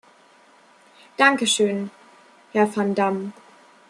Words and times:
Danke 1.15 1.45
schön, 1.45 1.91
Herr 2.53 2.75
van 2.75 2.95
Dam. 2.95 3.33